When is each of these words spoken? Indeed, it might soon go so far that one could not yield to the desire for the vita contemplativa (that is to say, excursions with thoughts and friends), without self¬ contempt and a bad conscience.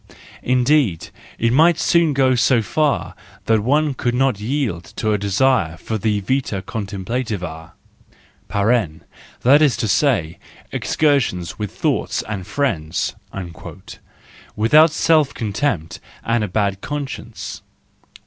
Indeed, 0.41 1.09
it 1.37 1.53
might 1.53 1.77
soon 1.77 2.13
go 2.15 2.33
so 2.33 2.63
far 2.63 3.13
that 3.45 3.59
one 3.59 3.93
could 3.93 4.15
not 4.15 4.39
yield 4.39 4.83
to 4.95 5.09
the 5.11 5.17
desire 5.19 5.77
for 5.77 5.99
the 5.99 6.21
vita 6.21 6.63
contemplativa 6.63 7.73
(that 8.49 9.61
is 9.61 9.77
to 9.77 9.87
say, 9.87 10.39
excursions 10.71 11.59
with 11.59 11.71
thoughts 11.71 12.23
and 12.23 12.47
friends), 12.47 13.13
without 14.55 14.89
self¬ 14.89 15.35
contempt 15.35 15.99
and 16.25 16.43
a 16.43 16.47
bad 16.47 16.81
conscience. 16.81 17.61